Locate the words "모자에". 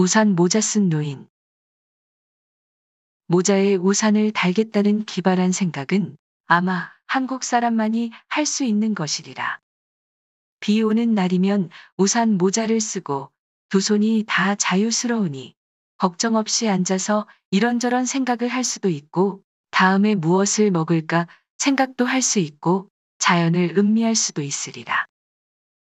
3.26-3.74